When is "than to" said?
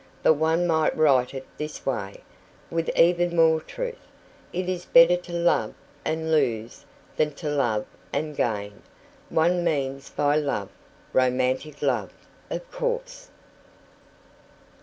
7.17-7.47